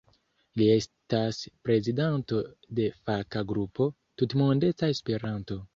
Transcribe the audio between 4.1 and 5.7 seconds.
"Tutmondeca Esperanto".